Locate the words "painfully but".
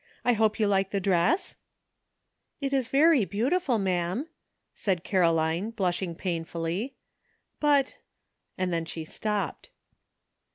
6.15-7.99